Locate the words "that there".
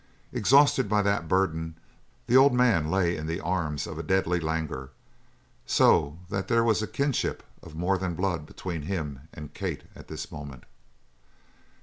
6.27-6.63